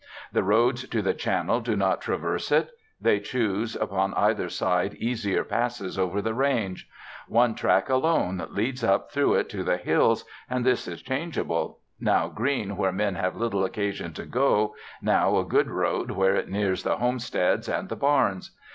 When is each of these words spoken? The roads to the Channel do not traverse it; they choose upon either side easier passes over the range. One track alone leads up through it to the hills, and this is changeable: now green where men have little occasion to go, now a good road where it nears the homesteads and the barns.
The 0.33 0.41
roads 0.41 0.87
to 0.89 1.03
the 1.03 1.13
Channel 1.13 1.59
do 1.59 1.75
not 1.75 2.01
traverse 2.01 2.51
it; 2.51 2.71
they 2.99 3.19
choose 3.19 3.75
upon 3.75 4.15
either 4.15 4.49
side 4.49 4.95
easier 4.95 5.43
passes 5.43 5.95
over 5.95 6.23
the 6.23 6.33
range. 6.33 6.89
One 7.27 7.53
track 7.53 7.87
alone 7.87 8.47
leads 8.49 8.83
up 8.83 9.11
through 9.11 9.35
it 9.35 9.47
to 9.49 9.63
the 9.63 9.77
hills, 9.77 10.25
and 10.49 10.65
this 10.65 10.87
is 10.87 11.03
changeable: 11.03 11.81
now 11.99 12.29
green 12.29 12.77
where 12.77 12.91
men 12.91 13.13
have 13.13 13.35
little 13.35 13.63
occasion 13.63 14.11
to 14.13 14.25
go, 14.25 14.73
now 15.03 15.37
a 15.37 15.45
good 15.45 15.69
road 15.69 16.09
where 16.09 16.33
it 16.33 16.49
nears 16.49 16.81
the 16.81 16.97
homesteads 16.97 17.69
and 17.69 17.87
the 17.87 17.95
barns. 17.95 18.57